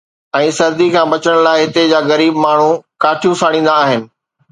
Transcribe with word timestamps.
۽ 0.37 0.45
سردي 0.59 0.85
کان 0.95 1.11
بچڻ 1.11 1.35
لاءِ 1.47 1.59
هتي 1.63 1.83
جا 1.91 1.99
غريب 2.11 2.39
ماڻهو 2.45 2.71
ڪاٺيون 3.05 3.37
ساڙيندا 3.43 3.77
آهن. 3.83 4.09